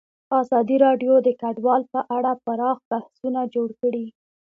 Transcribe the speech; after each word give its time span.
ازادي 0.41 0.75
راډیو 0.85 1.13
د 1.21 1.27
کډوال 1.41 1.81
په 1.93 1.99
اړه 2.15 2.31
پراخ 2.45 2.77
بحثونه 2.91 3.41
جوړ 3.53 3.69
کړي. 3.81 4.05